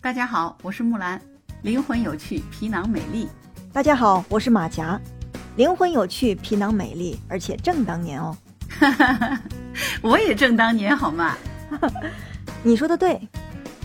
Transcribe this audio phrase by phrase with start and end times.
[0.00, 1.20] 大家好，我是木兰，
[1.62, 3.28] 灵魂有趣，皮囊美丽。
[3.72, 4.98] 大家好，我是马甲，
[5.56, 8.36] 灵魂有趣，皮囊美丽，而且正当年哦。
[10.00, 11.36] 我也正当年好吗？
[12.62, 13.20] 你说的对，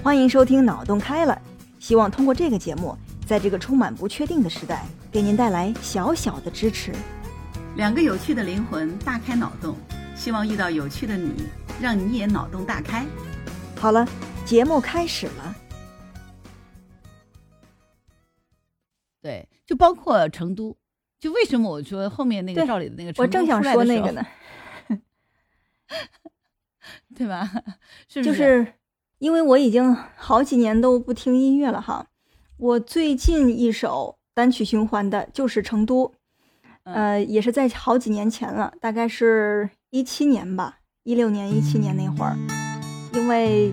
[0.03, 1.33] 欢迎收听《脑洞开了》，
[1.83, 2.95] 希望通过这个节目，
[3.25, 6.91] 在这个充满不确定的时代，给您带来小小的支持。
[7.75, 9.75] 两个有趣的灵魂大开脑洞，
[10.15, 11.49] 希望遇到有趣的你，
[11.81, 13.03] 让你也脑洞大开。
[13.79, 14.07] 好了，
[14.45, 15.55] 节目开始了。
[19.23, 20.75] 对，就包括成都，
[21.17, 24.21] 就为什么我说后面那个赵磊的那个，我正想说那个呢，
[27.15, 27.49] 对吧？
[28.09, 28.29] 是不是？
[28.29, 28.67] 就是
[29.19, 32.05] 因为我已经好几年都不听音乐了哈，
[32.57, 36.05] 我最近一首单曲循环的就是《成都》，
[36.83, 42.35] 呃，也是在好几年前了，大概是一七年吧，一六年、一七年那会儿，
[43.13, 43.71] 因为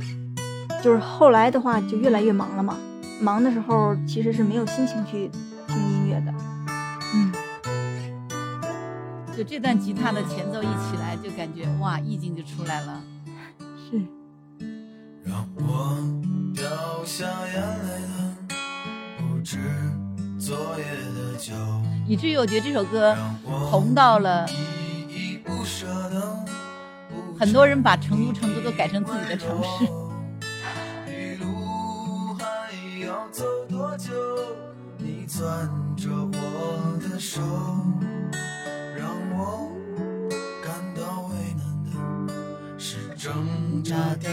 [0.80, 2.78] 就是后来的话就越来越忙了嘛。
[3.20, 5.30] 忙的时候其实是没有心情去
[5.66, 6.32] 听音乐的，
[7.14, 7.32] 嗯，
[9.36, 13.00] 就这段吉他的前奏一起来，就感觉哇，意境就出来了。
[13.90, 14.00] 是。
[15.22, 15.98] 让我
[16.54, 16.64] 掉
[17.04, 17.54] 下眼
[17.86, 18.54] 泪的，
[19.18, 19.58] 不止
[20.38, 21.52] 昨夜的酒，
[22.06, 24.46] 以至于我觉得这首歌红到了，
[27.38, 29.86] 很多人把成都成都都改成自己的城市。
[33.10, 34.12] 要走多久？
[34.96, 35.42] 你攥
[35.96, 37.40] 着我的手，
[38.96, 39.72] 让我
[40.62, 41.64] 感到为难
[42.28, 44.30] 的是挣扎的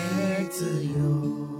[0.52, 1.56] 自由。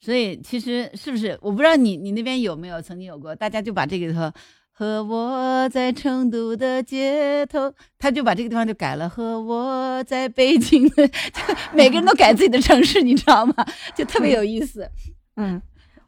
[0.00, 1.38] 所以其实是不是？
[1.42, 4.32] 我不知道你你那边有没有曾经有过，大家就把这个和。
[4.72, 9.06] 和我在成都的街头，他就把这个地方就改了。
[9.06, 11.06] 和我在北京的，
[11.74, 13.54] 每个人都改自己的城市，你知道吗？
[13.94, 14.90] 就特别有意思。
[15.36, 15.60] 嗯，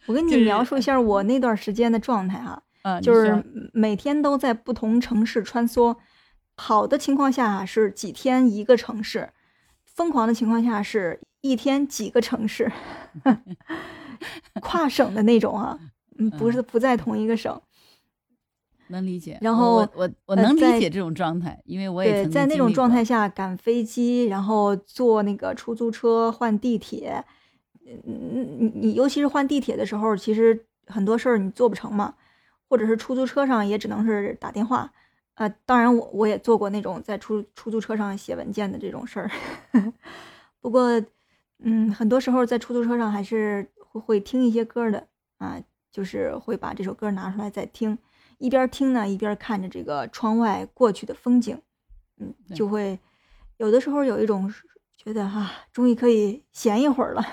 [0.06, 2.62] 我跟你描述一下我那段时间的状态哈。
[2.84, 3.44] 嗯，就是
[3.74, 5.94] 每天都在不同城市穿梭。
[6.56, 9.28] 好的情况下是几天一个城市，
[9.84, 12.72] 疯狂的情况下是一天几个城市，
[14.62, 15.78] 跨省的那种啊。
[16.18, 17.60] 嗯，不是不在同一个省。
[18.88, 27.24] 能理解，然后我我我能理解这种状态，因为我也在那种状态下赶飞机，然后坐那个出租车换地铁，
[28.06, 32.14] 嗯，你你尤其是换地铁的时候，其实很多事儿你做不成嘛，
[32.68, 34.92] 或者是出租车上也只能是打电话，
[35.36, 39.30] 呃，当然我我也做过那种在出出租车上写文件的这种事儿，
[40.60, 41.02] 不过
[41.64, 45.08] 嗯，很多时候在出租车上还是会会听一些歌的
[45.38, 47.96] 啊，就是会把这首歌拿出来再听。
[48.38, 51.60] 一边听呢，一边看着这个窗外过去的风景，
[52.18, 52.98] 嗯，就会
[53.58, 54.52] 有的时候有一种
[54.96, 57.24] 觉得哈，终于可以闲一会儿了。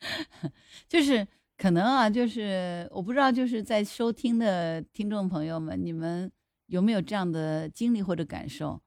[0.88, 6.30] 就是可能啊，就是我不知道，就是在收听的听众朋友们，你们
[6.66, 8.82] 有没有这样的经历或者感受？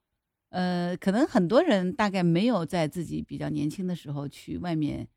[0.50, 5.08] 呃，可能很多人大概没有在自己比较年轻的时候去外面，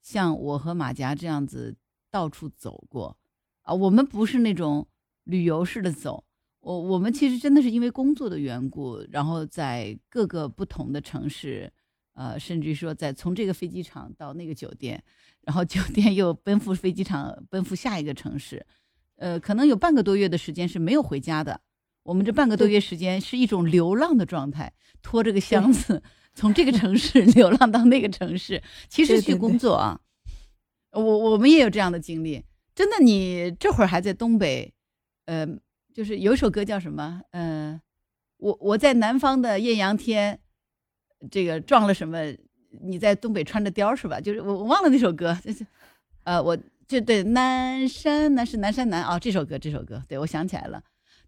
[0.00, 1.76] 像我和马甲这样子
[2.10, 3.16] 到处走过。
[3.62, 4.88] 啊，我们不是那种
[5.24, 6.24] 旅游式的走，
[6.58, 11.72] 我我们其实真的是因为工作的缘故，然后在各个不同的城市，
[12.14, 15.00] 呃，甚至于说在从这个飞机场到那个酒店，
[15.42, 18.66] 然后酒店又奔赴飞机场，奔赴下一个城市，
[19.14, 21.60] 呃，可能有半个多月的时间是没有回家的。
[22.04, 26.02] 我们这半个多月时间是一种流浪的状态，拖着个箱子
[26.34, 30.00] 从这个城市 流浪到那个城市，其实去工作啊。
[30.92, 32.44] 我我们也有这样的经历。
[32.74, 34.72] 真的，你这会儿还在东北，
[35.26, 35.46] 呃，
[35.94, 37.20] 就是有一首歌叫什么？
[37.32, 37.80] 嗯，
[38.38, 40.40] 我我在南方的艳阳天，
[41.30, 42.18] 这个撞了什么？
[42.82, 44.18] 你在东北穿着貂是吧？
[44.18, 45.66] 就是我我忘了那首歌，就是，
[46.24, 46.56] 呃，我
[46.88, 50.82] 就对南山南是南山南啊，这首歌这首歌，对我想起来了，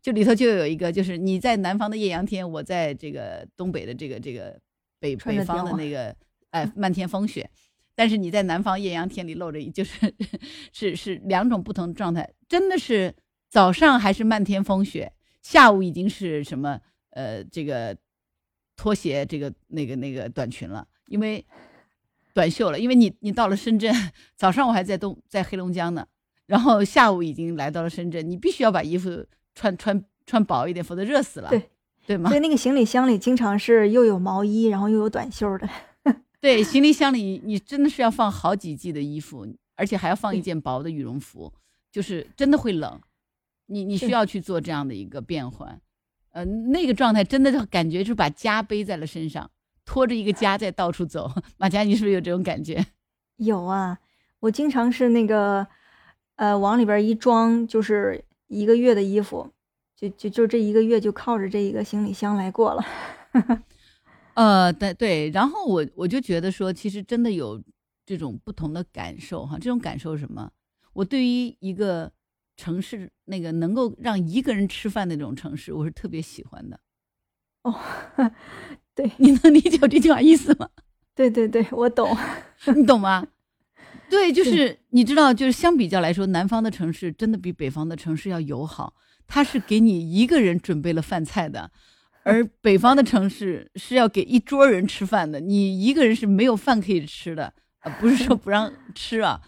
[0.05, 4.61] 就里头就有一个，就是你在南方的艳阳天，我在这个东北的这个这个
[5.01, 6.15] 北北方的那个，
[6.51, 7.49] 哎，漫天风雪。
[7.95, 10.15] 但是你在南方艳阳天里露着，就是
[10.75, 13.15] 是是两种不同的状态，真的是
[13.49, 15.11] 早上还是漫天风雪，
[15.41, 16.79] 下午已经是什么
[17.12, 17.97] 呃这个
[18.77, 21.43] 拖鞋这个那个那个短裙了，因为
[22.35, 23.91] 短袖了，因为你你到了深圳，
[24.37, 26.06] 早上我还在东在黑龙江呢，
[26.45, 29.25] 然后下午已经来到了深圳，你必须要把衣服
[29.55, 31.71] 穿穿穿薄一点，否则热死了，对
[32.06, 32.29] 对吗？
[32.31, 35.69] 所以那个行李箱里经常是又有毛衣，然后又有短袖的。
[36.41, 39.47] 对，行李箱里你真的是要放好几季的衣服，
[39.77, 41.53] 而且还要放一件薄的羽绒服，
[41.91, 43.01] 就是真的会冷，
[43.67, 45.81] 你你需要去做这样的一个变换，
[46.33, 49.51] 呃，那个状态真的就感觉是把家背在了身上，
[49.87, 51.33] 拖着一个家在到处走。
[51.56, 52.85] 马佳，你是不是有这种感觉？
[53.37, 53.99] 有啊，
[54.41, 55.67] 我经常是那个，
[56.37, 59.50] 呃，往里边一装，就是一个月的衣服，
[59.96, 62.85] 就就就这一个月就靠着这一个行李箱来过了。
[64.35, 67.62] 呃，对对，然后我我就觉得说，其实真的有
[68.05, 69.56] 这种不同的感受哈。
[69.58, 70.50] 这种感受是什么？
[70.93, 72.11] 我对于一个
[72.56, 76.81] 城市那个能够让一个人吃饭的那种城市，我是特别喜欢的。
[77.62, 77.75] 哦，
[78.94, 80.69] 对你能理解我这句话意思吗？
[81.14, 82.17] 对对对，我懂。
[82.76, 83.26] 你懂吗？
[84.09, 88.95] 对，就是你知道，就是相比较来说，南方的城市真的比北方的城市要友好，
[89.27, 91.71] 它是给你一个人准备了饭菜的，
[92.23, 99.41] 而北方的城市是要给一桌人吃饭的，你一个人是没有饭可以吃的，呃，不是说不让 吃啊，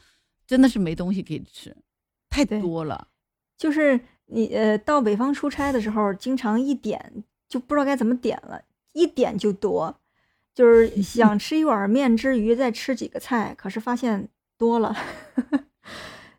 [0.47, 1.77] 真的是没东西可以吃，
[2.29, 3.09] 太多了。
[3.57, 8.61] 就是你呃到北方出差的时候，经常一点就不知道该怎么点了，
[8.93, 10.01] 一点就多，
[10.55, 14.95] 就是想吃一碗面之余再吃几个菜，可是发现多了。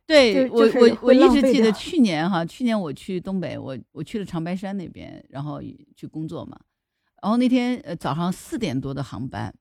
[0.05, 5.61] 对我，我我一直记得去年哈，去年我去东北，我我去了长白山那边，然后
[5.95, 6.57] 去工作嘛。
[7.21, 9.53] 然后那天呃早上四点多的航班，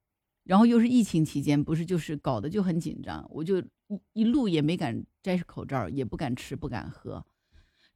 [0.44, 7.25] 然后又是疫情期间，不是就是搞得就很紧张，我就一一路也没敢摘口罩，也不敢吃，不敢喝。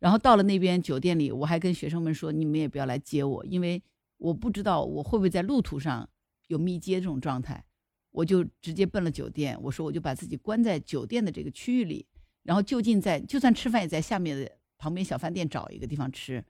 [0.01, 3.81] 然后到了那边酒店里，我还跟学生们说，你们也不要来接我，因为
[4.17, 6.09] 我不知道我会不会在路途上
[6.49, 7.65] 有密接这种状态。
[8.11, 12.07] 我就直接奔了酒店，我说我就把自己关在酒店的这个区域里，
[12.43, 16.45] 然后就近在就算吃饭也在下面的旁边小饭店找一个地方吃，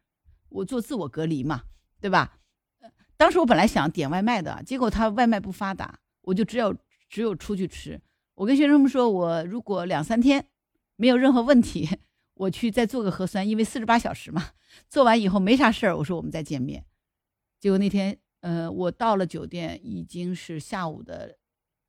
[0.49, 1.63] 我做自我隔离嘛，
[2.01, 2.39] 对吧？
[3.17, 6.75] 当时我本来想点外卖的，结果他外卖不发达，我就只有
[7.09, 8.01] 只有出去吃。
[8.37, 10.47] 我跟学生们说，我如果两三天
[10.97, 11.87] 没有任何问题，
[12.35, 14.53] 我去再做个核酸，因为四十八小时嘛，
[14.89, 16.87] 做完以后没啥事儿，我说我们再见面。
[17.59, 21.37] 结果那天，呃，我到了酒店已经是下午的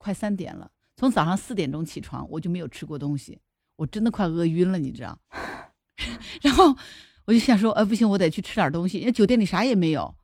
[0.02, 3.40] 快三点了，从早上四点钟起床，我就没有吃过东西，
[3.76, 5.20] 我真的快饿晕了，你知道。
[6.42, 6.76] 然后
[7.26, 10.16] 我就想说，呃，不行，我得去吃点东西，因为酒店里啥也没有，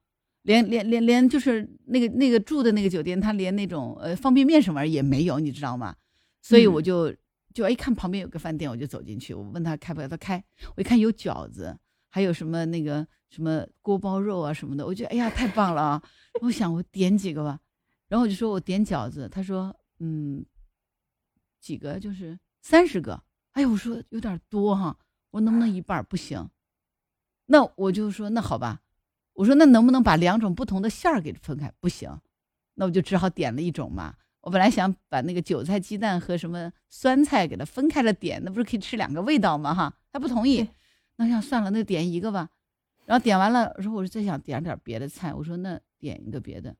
[0.42, 5.96] 连连连连就是那个那个住的那个酒店，他连那种呃方便面什么玩意也没有，你知道吗？
[6.42, 7.14] 所以我就、
[7.54, 10.44] 就哎看旁边有个饭店，我就走进去，我问他开不开，他开，
[10.76, 11.78] 我一看有饺子，
[12.10, 16.04] 还有什么那个什么锅包肉啊什么的，我觉得哎呀太棒了啊！
[16.42, 17.60] 我想我点几个吧，
[18.08, 20.46] 然后我就说我点饺子，他说嗯
[21.60, 23.22] 几个就是三十个，
[23.52, 24.98] 哎呦我说有点多哈，
[25.32, 26.50] 我能不能一半不行？
[27.48, 28.82] 那我就说那好吧，
[29.34, 31.72] 我说那能不能把两种不同的馅儿给分开？
[31.80, 32.20] 不行，
[32.76, 34.16] 那我就只好点了一种嘛。
[34.42, 39.74] 我本来想把那个韭菜鸡蛋和什么酸菜给它分开了点，那不是可以吃两个味道吗？
[39.74, 40.66] 哈，他不同意，
[41.18, 42.50] 那我想算了，那点一个吧。
[43.06, 46.74] 然后点完了，我说我是再想点点别的菜，我说那点一个别的。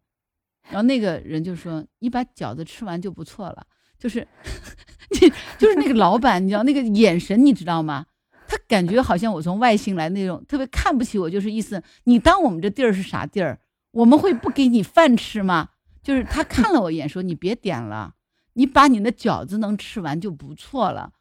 [0.64, 3.66] 然后那个人就说你把饺子吃完就不错了，
[3.98, 4.28] 就是
[5.12, 5.20] 你
[5.58, 8.06] 就是那个老板，你知道那个眼神，你知道吗？
[8.48, 13.60] 他感觉好像我从外星来那种，特别看不起我，就是意思你当我们这地儿是啥地儿？
[13.92, 15.70] 我们会不给你饭吃吗？
[16.04, 18.14] 就是他看了我一眼，说你别点了，
[18.54, 21.12] 你把你的饺子能吃完就不错了。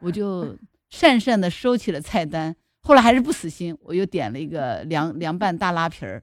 [0.00, 0.56] 我就
[0.90, 6.22] 讪讪的收起了菜单，后来还是不死心，我又点了一个凉凉拌大拉皮儿。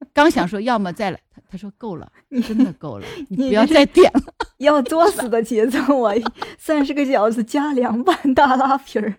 [0.14, 2.10] 刚想说要么再来，他他说够了，
[2.46, 4.22] 真的够了， 你不要再点了。
[4.58, 6.12] 要作死的节奏啊！
[6.58, 9.14] 三十个饺子加凉拌大拉皮儿，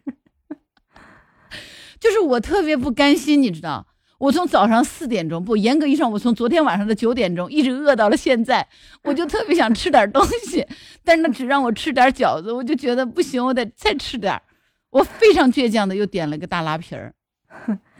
[1.99, 8.67] 就是我特别不甘心，你知道，我从早上四点钟，不严格意义上，我从昨天晚上的九点钟一直饿到了现在，
[9.03, 10.65] 我就特别想吃点东西，
[11.05, 14.41] 但是呢，只让我吃点饺子，我就觉得不行，我得再吃点儿。
[14.89, 17.13] 我非常倔强的又点了个大拉皮儿，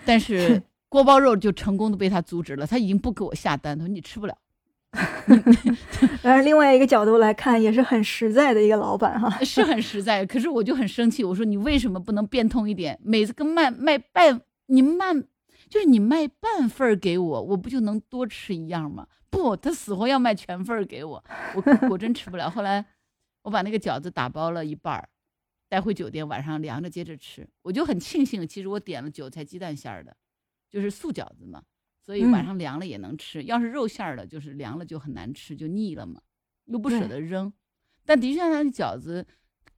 [0.06, 4.38] 但是锅包肉就成功的被他阻止了，他已经不给我下单，他说你吃不了。
[6.24, 9.30] 然后另外一个角度来看，也是很实在的一个老板哈。
[9.46, 13.00] 是很实在，可是我就很生气，我说你为什么不能变通一点？
[13.04, 15.14] 每次跟卖卖半，你卖
[15.70, 19.06] 就是你卖半份儿给我，我不就能多吃一样吗？
[19.30, 22.50] 不，他死活要卖全份儿给我，我果真吃不了。
[22.50, 22.84] 后来
[23.44, 25.08] 我把那个饺子打包了一半儿，
[25.70, 27.48] 带回酒店，晚上凉着接着吃。
[27.62, 30.18] 我就很庆幸，其实我点了韭菜鸡蛋馅儿的，
[30.70, 31.64] 就是素饺子嘛，
[32.02, 33.44] 所以晚嗯上凉了也能吃。
[33.44, 36.22] 要是肉馅儿的，就是凉了就很难吃，就腻了嘛，
[36.66, 37.52] 又不舍得扔。
[38.06, 39.26] 但的确，它的饺子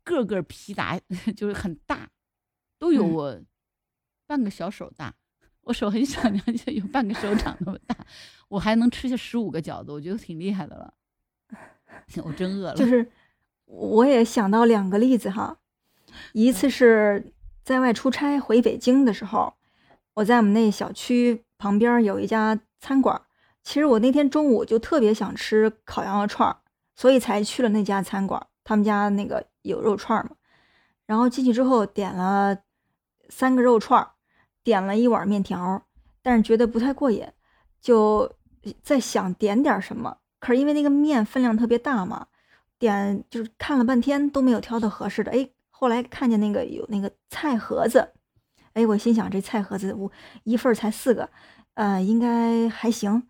[0.03, 0.99] 个个皮打
[1.35, 2.09] 就是很大，
[2.77, 3.41] 都有嗯我
[4.25, 5.15] 半个小手大。
[5.63, 7.95] 我手很小，然后就有半个手掌那么大，
[8.47, 10.93] 我还能吃下十五个饺子，我觉得挺厉害的了。
[12.25, 13.11] 我真饿了，就是
[13.65, 15.59] 我也想到两个例子哈，
[16.33, 17.31] 一次是
[17.63, 19.53] 在外出差回北京的时候，
[20.13, 23.21] 我在我们那小区旁边有一家餐馆。
[23.63, 26.57] 其实我那天中午就特别想吃烤羊肉串儿，
[26.95, 28.47] 所以才去了那家餐馆。
[28.63, 30.31] 他们家那个有肉串嘛，
[31.05, 32.57] 然后进去之后点了
[33.29, 34.11] 三个肉串儿，
[34.63, 35.83] 点了一碗面条，
[36.21, 37.27] 但是觉得不太过瘾，
[37.79, 38.31] 就
[38.81, 40.17] 在想点点什么。
[40.39, 42.27] 可是因为那个面分量特别大嘛，
[42.79, 45.31] 点就是看了半天都没有挑到合适的。
[45.31, 48.13] 哎，后来看见那个有那个菜盒子，
[48.73, 50.11] 哎，我心想这菜盒子我
[50.43, 51.29] 一份才四个，
[51.73, 53.23] 呃，应该还行。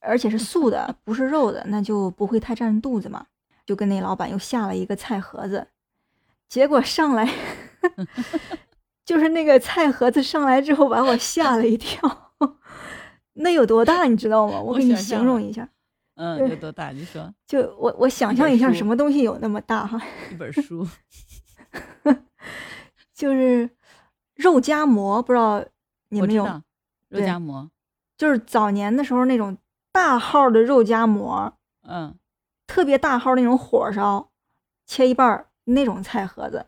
[0.00, 3.26] 而且是素的，不是肉的，那就不会太占肚子嘛。
[3.64, 5.66] 就跟那老板又下了一个菜盒子，
[6.48, 7.28] 结果上来，
[9.04, 12.32] 就是那个菜盒子上来之后把我吓了一跳。
[13.32, 14.60] 那有多大，你知道吗？
[14.60, 15.68] 我给你形容一下。
[16.14, 16.90] 嗯，有多大？
[16.90, 17.34] 你说。
[17.44, 20.00] 就我我想象一下，什么东西有那么大哈？
[20.30, 20.86] 一本书。
[23.12, 23.68] 就是
[24.36, 25.64] 肉夹馍，不知道
[26.10, 26.44] 你们有
[27.08, 27.70] 肉夹馍。
[28.16, 29.58] 就是早年的时候那种
[29.92, 31.52] 大号的肉夹馍，
[31.86, 32.14] 嗯，
[32.66, 34.30] 特别大号那种火烧，
[34.86, 36.64] 切一半儿那种菜盒子，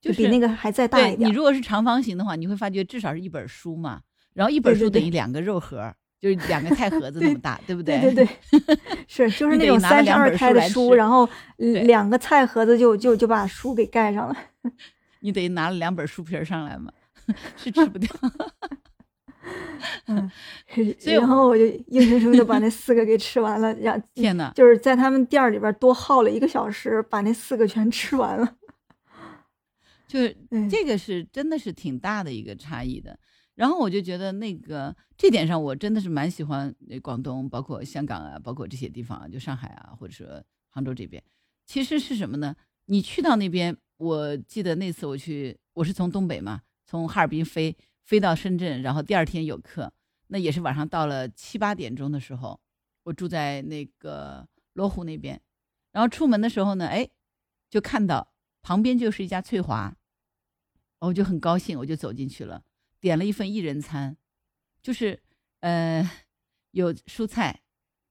[0.00, 1.28] 就比那个还再大一点。
[1.28, 4.00] 你如果是长方形的话，你会发觉至少是一本书嘛，
[4.32, 8.28] 然后一本书等于两个肉盒，就是两个菜盒 子那么大，对不对对对，
[9.06, 11.28] 是就是那种三十二开的书，然后
[11.58, 14.36] 两个菜盒子就就就把书给盖上了。
[15.20, 16.92] 你得拿了两本书皮上来嘛，
[17.56, 18.10] 是吃不掉。
[20.06, 20.30] 嗯，
[21.06, 28.56] 然后我就硬生生的把那四个给吃完了，让天呐，就是在他们店里边多耗了一个小时，把那四个全吃完了。
[30.06, 30.36] 就 是
[30.68, 33.18] 这个是真的是挺大的一个差异的。
[33.54, 41.22] 然后我就觉得那个这点上，我真的是蛮喜欢广东，包括香港啊，包括这些地方啊，就上海啊，或者说杭州这边。
[41.66, 42.54] 其实是什么呢？
[42.90, 47.76] 你去到那边，我记得那次我去，我是从东北嘛，从哈尔滨飞。
[48.02, 49.92] 飞到深圳，然后第二天有课，
[50.28, 52.60] 那也是晚上到了七八点钟的时候，
[53.04, 55.40] 我住在那个罗湖那边，
[55.92, 57.08] 然后出门的时候呢，哎，
[57.68, 58.32] 就看到
[58.62, 59.96] 旁边就是一家翠华，
[60.98, 62.64] 我就很高兴，我就走进去了，
[62.98, 64.16] 点了一份一人餐，
[64.82, 65.22] 就是
[65.60, 66.10] 呃
[66.72, 67.60] 有蔬菜，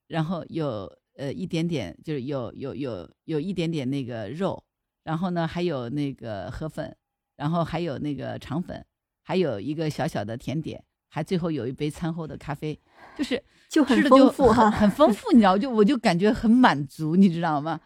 [0.07, 4.63] 然后有呃一点点，就是有有有有一点点那个肉，
[5.03, 6.95] 然后呢还有那个河粉，
[7.37, 8.85] 然后还有那个肠粉。
[9.21, 12.79] 还有一个小小的甜点，还最后有一杯餐后的咖啡，
[13.15, 13.39] 就是
[13.69, 17.79] 就很丰富哈，很丰富，你知道，就我就感觉很满足，你知道吗？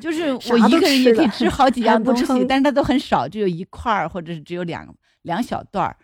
[0.00, 5.96] 就是 我一个人也可以吃好几样东西，但是它都很少，只有一块儿或者是只有两两小段儿，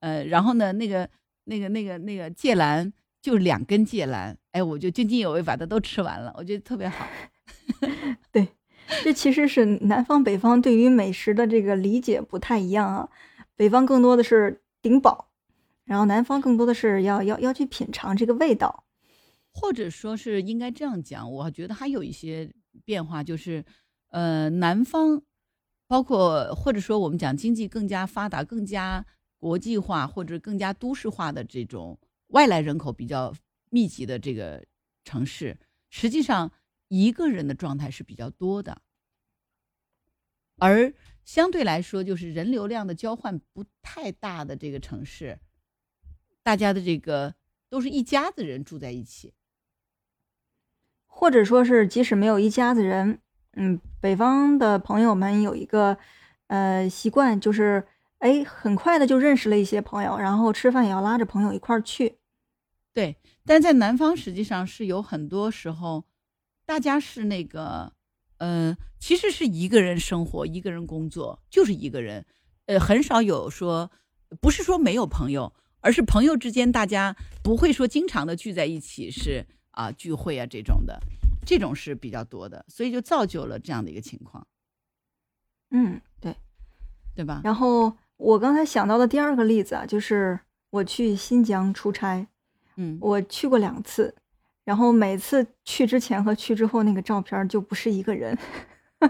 [0.00, 1.08] 呃，然后呢，那个
[1.44, 7.06] 那个那个那个芥兰就两根芥兰，哎，我就津津有味把它都吃完了，我觉得特别好。
[8.32, 8.48] 对，
[9.02, 13.08] 这其实是南方北方对于美食的这个理解不太一样啊。
[13.56, 15.30] 北方更多的是顶饱，
[15.84, 18.84] 然后南方更多的是要要要去品尝这个味道，
[19.52, 22.50] 或者说是应该这样讲，我觉得还有一些
[22.84, 23.64] 变化，就是
[24.08, 25.22] 呃，南方
[25.86, 29.04] 包括或者说我们讲经济更加发达、更加
[29.38, 33.32] 国际化或者更加都市化的这种外来人口比较
[33.70, 34.64] 密集的这个
[35.04, 35.56] 城市，
[35.90, 36.50] 实际上
[36.90, 38.82] 一个人的状态是比较多的，
[40.58, 40.92] 而。
[41.22, 45.38] 相对来说，就是人流量的交换不太大的这个城市，
[46.42, 47.36] 大家的这个
[47.68, 49.32] 都是一家子人住在一起，
[51.06, 53.20] 或者说是即使没有一家子人，
[53.52, 55.98] 嗯，北方的朋友们有一个
[56.48, 57.86] 呃习惯，就是
[58.18, 62.18] 哎，很快的就认识了一些朋友，然后吃饭也要拉着朋友一块儿去。
[62.92, 66.06] 对，但在南方实际上是有很多时候，
[66.70, 67.92] 大家是那个。
[68.38, 72.24] 嗯，其实是一个人生活，一个人工作，就是一个人，
[72.66, 73.90] 呃，很少有说，
[74.40, 80.98] 不是说没有朋友，而是朋友之间大家不会说经常的聚在一起，是啊聚会啊这种的，
[81.44, 84.46] 这种是比较多的，所以就造就了这样的一个情况。
[85.72, 86.34] 嗯，对，
[87.14, 87.42] 对吧？
[87.44, 92.26] 然后我刚才想到的第二个例子啊，就是我去新疆出差，
[92.76, 94.14] 嗯，我去过两次。
[94.64, 98.36] 然后每次去之前和去之后那个照片就不是一个人，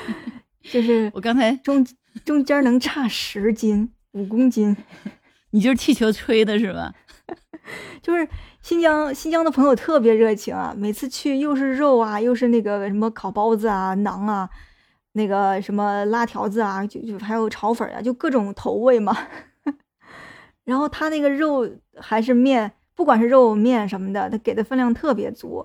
[0.62, 1.86] 就是我刚才中
[2.24, 4.76] 中间能差十斤五公斤，
[5.52, 6.92] 你就是气球吹的是吧？
[8.02, 8.26] 就是
[8.62, 14.48] 新疆新疆的朋友特别热情啊，每次去又是肉啊，又是那个什么烤包子啊、馕啊，
[15.12, 19.16] 那个什么拉条子啊，就就还有炒粉啊，就各种投喂嘛。
[20.64, 21.70] 然后他那个肉
[22.00, 22.72] 还是面。
[23.00, 25.64] 不管是肉面什么的，他给的分量特别足，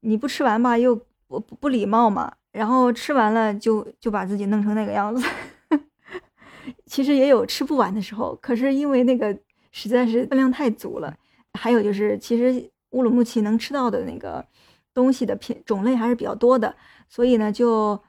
[0.00, 0.96] 你不吃完吧又
[1.26, 5.22] 不不礼貌嘛，然后吃完了就就把自己弄成那个样子。
[6.86, 9.38] 其实也有吃不完的时候，可是因为那个
[9.72, 11.14] 实在是分量太足了，
[11.52, 14.42] 还有就是其实乌鲁木齐能吃到的那个
[14.94, 16.74] 东西的品种类还是比较多的，
[17.10, 18.02] 所以呢就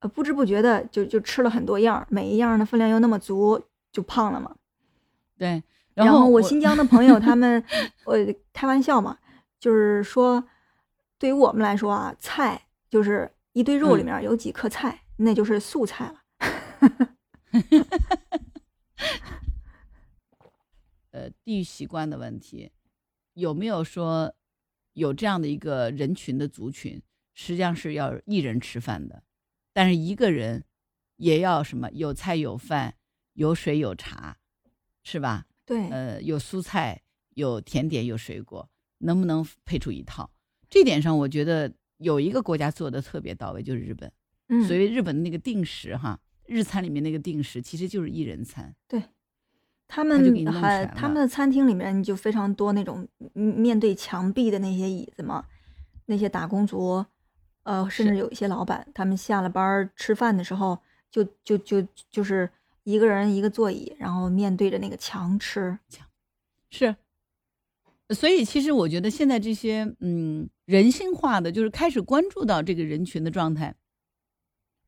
[0.00, 4.56] 呃不知不觉的就就吃了很多样，每一样儿的分量又那么足，就胖了嘛。
[5.38, 5.62] 对，
[6.04, 7.62] 然后我新疆的朋友他们，
[8.06, 8.16] 我
[8.52, 9.18] 开玩笑嘛，
[9.58, 10.44] 就是说，
[11.18, 16.22] 对于我们来说啊，菜就是一堆肉里嗯面有几颗菜，那就是素菜了。
[21.10, 22.70] 呃地域习惯的问题，
[23.34, 24.32] 有没有说
[24.92, 27.02] 有这样的一个人群的族群，
[27.34, 29.24] 实际上是要一人吃饭的，
[29.72, 30.64] 但是一个人
[31.16, 32.94] 也要什么有菜有饭
[33.32, 34.36] 有水有茶，
[35.02, 35.46] 是吧？
[35.68, 37.00] 对，呃，有蔬菜
[37.34, 40.28] 有甜点有水果，能不能配出一套？
[40.70, 44.10] 这点上，我觉得有一个国家做的特别到位，就是日本。
[44.48, 48.74] 嗯，所以日本的那个定时哈，日餐里面那个定时其实就是一人餐。
[48.88, 49.02] 对
[49.86, 55.44] 他们还弄全了他们的餐厅里面就非常多那种嗯面对墙壁的那些椅子嘛，
[56.06, 57.04] 那些打工族，
[57.64, 60.78] 呃，甚至有一些老板，他们下了班儿吃饭的时候，
[61.10, 62.50] 就就就就是
[62.88, 65.78] 一个人一个座椅，然后面对着那个墙吃。
[66.70, 66.96] 是，
[68.14, 73.74] 所以其实我觉得现在这些嗯人性化的，就是开始关注到这个人群的状态，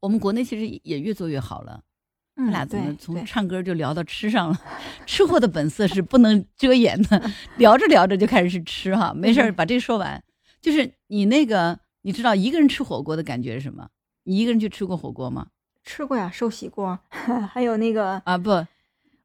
[0.00, 1.82] 我们国内其实也越做越好了。
[2.36, 4.58] 嗯，他俩怎么从唱歌就聊到吃上了？
[5.04, 9.12] 吃货的本色是不能遮掩的， 聊着聊着就开始是吃哈。
[9.12, 10.24] 没事把这说完。
[10.62, 13.90] 就是你那个，你知道一个人吃火锅的感觉是什么？
[14.24, 15.48] 你一个人去吃过火锅吗？
[15.90, 16.96] 吃过呀，寿喜锅，
[17.52, 18.64] 还有那个啊，不，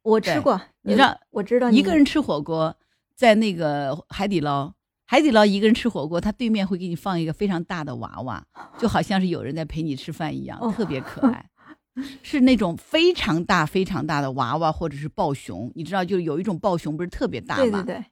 [0.02, 2.76] 我吃过，呃你知道我知道你一个人吃火锅，
[3.14, 4.74] 在那个海底捞，
[5.06, 8.44] 海底捞一个人吃火锅，他对面会给你放一个非常大的娃娃，
[8.80, 11.48] 就好像是有人在陪你吃饭一样，哦特别可 爱。
[12.24, 17.62] 是那种非常大、非常大的娃娃，或者是抱熊，你知道，就有一种抱熊不是特别大吗？
[17.62, 18.06] 对对对，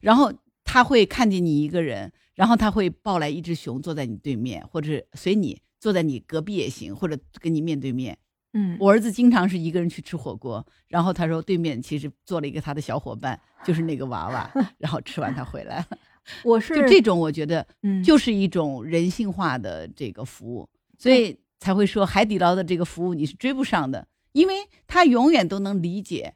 [0.00, 8.16] 然后他会看见你一个人，然后他会抱来一只熊坐在你对面，或者是随你坐在你隔壁也行，或者跟你面对面。
[8.52, 15.98] 嗯，我儿子经常是一个人去吃火锅，然后他说对面其实坐了一个他的小伙伴，就是那个娃娃， 然后吃完他回来了。
[16.44, 26.34] 我是就这种，我觉得嗯就是一种人性化的这个服务，所以才会说海底捞的这个服务你是追不上的，因为他永远都能理解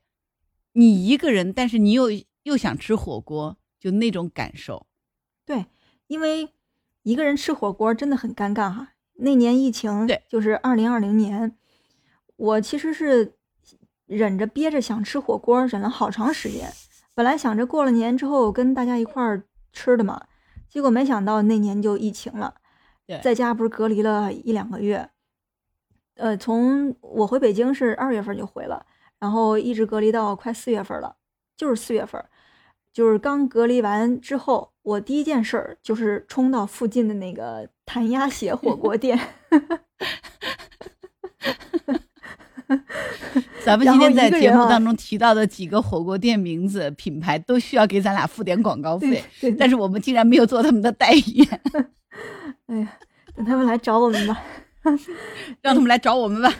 [0.73, 2.09] 你一个人，但是你又
[2.43, 4.89] 又想吃火锅，就那种感受。
[5.45, 5.67] 对，
[6.09, 6.49] 因为
[7.05, 8.95] 一个人吃火锅真的很尴尬哈。
[9.19, 11.57] 那年疫情，对，就是二零二零年，
[12.37, 13.35] 我其实是
[14.07, 16.71] 忍着憋着想吃火锅，忍了好长时间。
[17.15, 20.27] 本来想着过了年之后跟大家一块儿吃的嘛，
[20.69, 22.55] 结果没想到那年就疫情了，
[23.23, 25.09] 在家不是隔离了一两个月。
[26.17, 28.85] 呃，从我回北京是二月份就回了，
[29.19, 31.17] 然后一直隔离到快四月份了，
[31.57, 32.23] 就是四月份。
[32.97, 39.21] 就是刚隔离完之后，我第一件事儿就是冲到附近的那个谭鸭血 火锅店。
[43.63, 49.23] 咱们今天在节目当中提到的几个火锅店名字、品牌，都需要给咱俩付点广告 费，
[49.59, 51.61] 但是我们竟然没有做他们的代言，
[52.69, 52.97] 哎呀，
[53.37, 54.43] 等他们来找我们吧。
[55.61, 56.51] 让他们来找我们吧。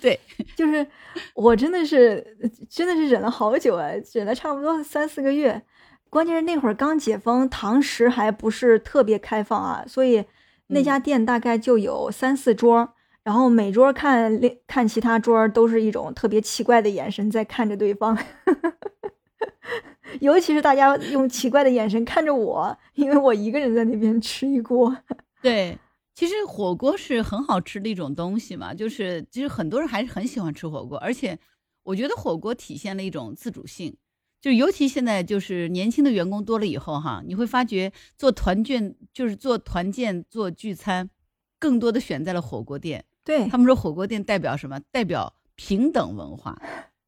[0.00, 0.20] 对，
[0.54, 0.86] 就是
[1.34, 2.24] 我真的是
[2.68, 5.60] 真的是忍了好久啊，忍了差不多三四个月。
[6.10, 10.24] 关键是那会儿刚解封，堂食还不是特别开放啊，所以
[10.66, 12.92] 那家店大概就有三四桌，
[13.22, 18.18] 然后每桌看另看其他桌都是一种特别奇怪的眼神在看着对方，
[20.20, 24.96] 尤其是大家用奇怪的眼神看着我，因为我一个人在那边吃一锅。
[25.40, 25.78] 对，
[26.14, 31.38] 其实火锅是很好吃的一种东西嘛，就是其实很多人还是很喜欢吃火锅，而且
[31.84, 33.96] 我觉得火锅体现了一种自主性，
[34.40, 41.10] 就尤其现在就是年轻的员工多了以后哈，你会发觉做团建就是做团建做聚餐，
[41.58, 43.04] 更多的选在了火锅店。
[43.22, 44.80] 对，他们说火锅店代表什么？
[44.90, 46.60] 代表平等文化，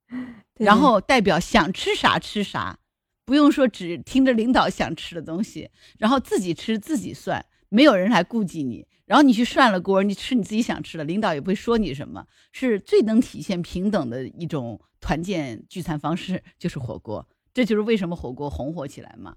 [0.58, 2.78] 然后代表想吃啥吃啥，
[3.24, 8.86] 不用说只听着领导想吃的东西，然后自己吃自己算，没有人来顾及你。
[9.06, 17.28] 然后你去涮了锅，你吃你自己想吃的，领导也不会说你什么，是最能体现平等的一种团建聚餐方式， 就是火锅。
[17.52, 19.36] 这就是为什么火锅红火起来嘛。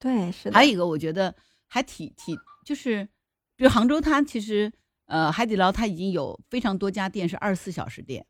[0.00, 1.36] 对是的，还有一个，我觉得
[1.68, 3.04] 还挺挺，就是
[3.54, 4.72] 比如杭州，它其实
[5.06, 8.26] 呃海底捞它已经有非常多家店是二十四小时店，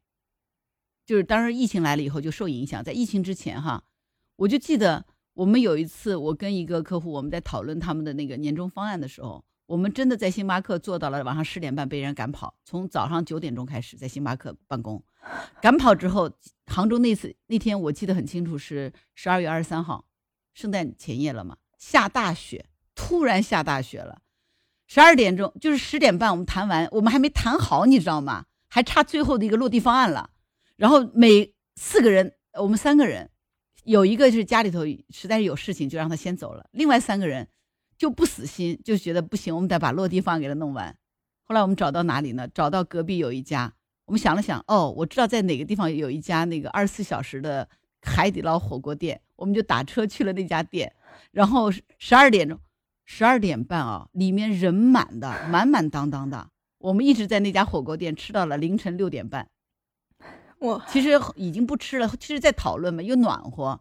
[1.06, 3.84] 就是当时疫情来了以后就受影响，在疫情之前哈，
[4.36, 15.02] 我就记得我们有一次我跟一个客户我们在讨论他们的那个年终方案的时候，我们真的在星巴克做到了晚上十点半被人赶跑，从早上九点钟开始在星巴克办公，
[15.60, 16.30] 赶跑之后，
[16.66, 20.04] 杭州那次那天我记得很清楚，是十二月二十三号，
[20.54, 24.22] 圣诞前夜了嘛，下大雪，突然下大雪了。
[24.86, 28.46] 十二点钟就是十点半，我们谈完，我们还没谈好，你知道吗？
[28.68, 30.30] 还差最后的一个落地方案了。
[30.76, 33.30] 然后每四个人，我们三个人，
[33.84, 36.66] 有一个就是家里头实在是有事情，就让他先走了。
[36.72, 37.48] 另外三个人
[37.98, 40.96] 就不死心，就觉得不行，我们得把落地方案给他弄完。
[41.44, 42.48] 后来我们找到哪里呢？
[42.48, 43.74] 找到隔壁有一家，
[44.08, 47.68] 我们想了想，哦，我知道在哪个地方有一家那个二十四小时的
[48.02, 50.92] 海底捞火锅店，我们就打车去了那家店。
[51.30, 52.58] 然后十二点钟。
[53.10, 56.50] 十二点半啊，里面人满的，满满当当的。
[56.76, 59.48] 我们一直在那家火锅店吃到了凌晨六点半。
[60.58, 63.80] 我，其实已经不吃了，其实在讨论嘛，又暖和，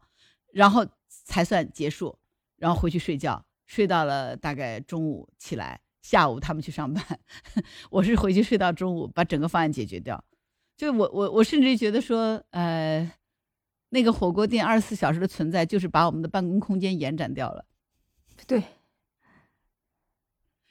[0.54, 0.88] 然后
[1.26, 2.18] 才算结束，
[2.56, 7.04] 然后回去睡觉，睡到了大概中午起来，下午他们去上班，
[7.92, 10.24] 我是回去睡到中午，把整个方案解决掉。
[10.78, 13.12] 就我我我甚至觉得说，呃，
[13.90, 17.66] 那个火锅店二十四小时的存在，就是把我们的办公空间延展掉了。
[18.48, 18.64] 对。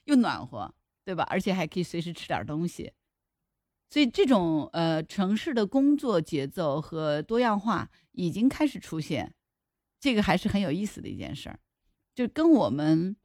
[0.06, 1.22] 又暖和，对吧？
[1.24, 2.94] 而且还可以随时吃点东西，
[3.90, 9.34] 所以这种呃城市的工作节奏和多样化已经开始出现，
[10.00, 11.58] 这个还是很有意思的一件事儿。
[12.14, 13.16] 就跟我们，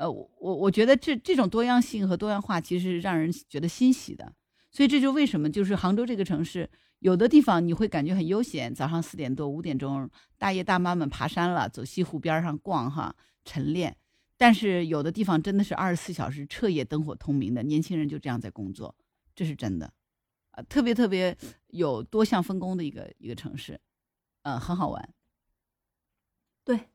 [0.00, 4.32] 呃，我我觉得这这种多样性和多样化其实是让人觉得欣喜的。
[4.70, 10.08] 所以这就为什么就是杭州这个城市，有的地方你会感觉很悠闲，早上四点多五点钟，
[10.38, 13.94] 大爷大妈们爬山了，走西湖边上逛哈，晨练。
[14.38, 18.96] 但是有的地方真的是二十四小时彻夜灯火通明的，年轻人就这样在工作，
[19.34, 19.92] 这是真的，
[20.52, 21.36] 啊，特别特别
[21.66, 23.78] 有多项分工的一个一个城市，
[24.44, 25.12] 嗯，很好玩，
[26.64, 26.88] 对，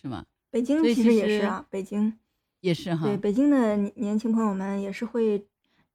[0.00, 0.24] 是吗？
[0.54, 2.16] 北京其实也是啊，北京
[2.60, 5.44] 也是哈，对，北京的年轻朋友们也是会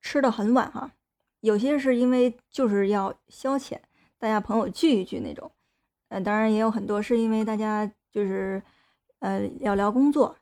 [0.02, 0.92] 吃的很晚哈，
[1.40, 3.78] 有些是因为就是要消遣，
[4.18, 5.50] 大家朋友聚一聚那种，
[6.10, 8.62] 嗯，当然也有很多是因为大家就是。
[9.22, 10.34] 呃，要聊工作，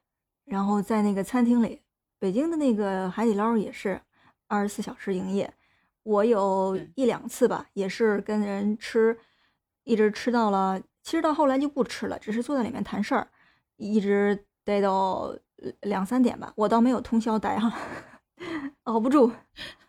[0.45, 1.81] 然后在那个餐厅里，
[2.19, 3.99] 北京的那个海底捞也是
[4.45, 5.51] 二十四小时营业。
[6.03, 9.17] 我有一两次吧，也是跟人吃，
[9.83, 13.27] 一直吃到了，其实到后来就不吃了，只是坐在里面谈事儿，
[13.77, 15.33] 一直待到
[15.81, 16.51] 两三点吧。
[16.57, 17.73] 我倒没有通宵待哈，
[18.83, 19.31] 熬不住。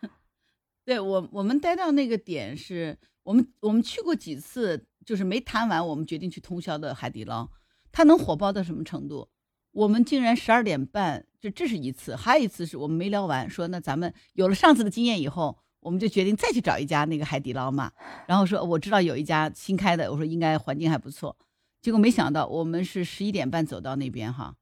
[0.85, 7.49] 对我，我们待到那个点是我们我们去过几次，就是没谈完，我们决定去通宵的海底捞。
[7.91, 9.29] 它能火爆到什么程度？
[9.71, 17.91] 我们竟然十二点半，就这是一次，还有一次是我们没聊完，说那咱们有了上次的经验以后，我们就决定再去找一家那个海底捞嘛。
[18.27, 21.37] 然后说我知道有一家新开的，我说应该环境还不错。
[21.81, 24.55] 结果没想到我们是十一点半走到那边哈，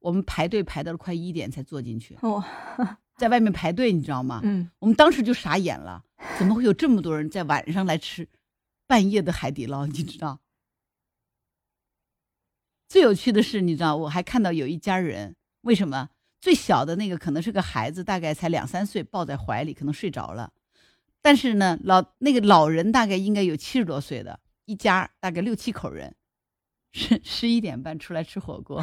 [0.00, 2.16] 我们排队排到了快一点才坐进去。
[2.22, 2.42] 哦，
[3.16, 4.40] 在外面排队，你知道吗？
[4.42, 6.04] 嗯，我们当时就傻眼了，
[6.38, 8.28] 怎么会有这么多人在晚上来吃
[8.86, 9.86] 半夜的海底捞？
[9.86, 10.40] 你知道？
[12.88, 20.52] 最有趣的是，你知道，我还看到有一家人，为什么最小的那个可能是个孩子，大概才两三岁，抱在怀里，可能睡着了。
[21.22, 26.14] 但是呢，老那个老人大概应该有七十多岁的一家，大概六七口人，
[26.92, 28.82] 十 十一点半出来吃火锅，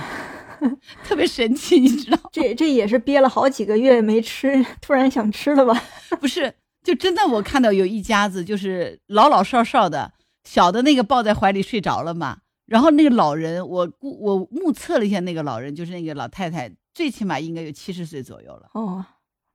[1.03, 2.19] 特别神奇，你知道？
[2.31, 5.81] 这这也是憋了好几个月没吃，突然想吃了吧？
[6.19, 10.11] 不是，就真的我看到有一家子，就是老老少少的，
[10.43, 12.39] 小的那个抱在怀里睡着了嘛。
[12.65, 18.69] 然后那个老人，我估我目测了一下，那个老人就是那个老太太，最起码应该有七十岁左右了。
[18.73, 19.03] 哦，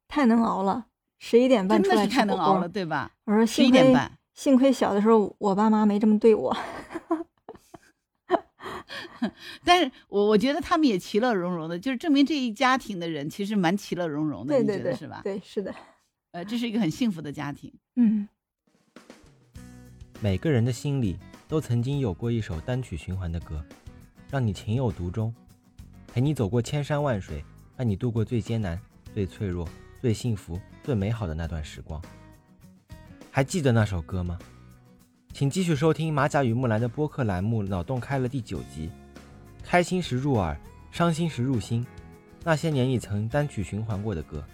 [0.08, 0.86] 太能熬了，
[1.20, 3.12] 十一点半出来太能熬了，对吧？
[3.26, 6.56] 我说十一点半，幸亏小的时候我爸妈没这么对我。
[9.64, 15.20] 但是我我觉得他们也其乐融融的，就是证明这一家庭的人其实蛮其乐融融的，你觉得是吧？
[15.22, 15.74] 对，是的。
[16.32, 17.72] 呃，这是一个很幸福的家庭。
[17.96, 18.28] 嗯。
[20.20, 21.16] 每个人的心里。
[21.46, 23.62] 都曾经有过一首单曲循环的歌，
[24.30, 25.32] 让你情有独钟，
[26.08, 27.44] 陪你走过千山万水，
[27.76, 28.80] 伴你度过最艰难、
[29.12, 29.68] 最脆弱、
[30.00, 32.02] 最幸福、最美好的那段时光。
[33.30, 34.38] 还记得那首歌吗？
[35.34, 38.90] 请继续收听马甲与木兰的播客栏目《脑洞开了》第九集。
[39.64, 40.56] 开心时入耳，
[40.92, 41.84] 伤心时入心，
[42.44, 44.44] 那些年你曾单曲循环过的歌。